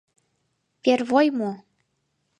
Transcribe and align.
Первой 0.83 1.27
мо? 1.39 1.51